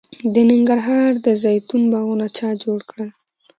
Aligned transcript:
د 0.33 0.35
ننګرهار 0.49 1.11
د 1.25 1.27
زیتون 1.43 1.83
باغونه 1.91 2.27
چا 2.37 2.49
جوړ 2.63 2.79
کړل؟ 2.89 3.09